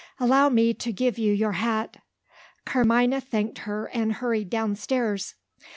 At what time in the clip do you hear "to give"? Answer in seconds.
0.73-1.19